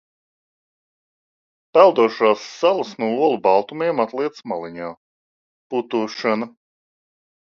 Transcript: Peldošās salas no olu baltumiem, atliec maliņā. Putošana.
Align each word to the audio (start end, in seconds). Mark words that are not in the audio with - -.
Peldošās 1.77 2.47
salas 2.53 2.95
no 3.03 3.09
olu 3.27 3.37
baltumiem, 3.47 4.01
atliec 4.07 4.41
maliņā. 4.53 4.89
Putošana. 5.75 6.49